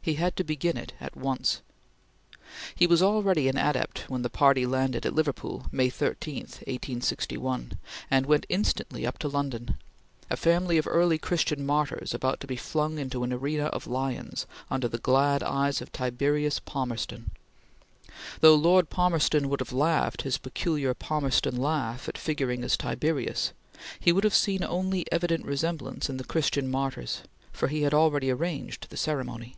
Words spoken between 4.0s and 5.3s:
when the party landed at